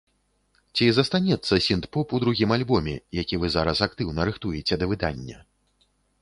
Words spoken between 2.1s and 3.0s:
у другім альбоме,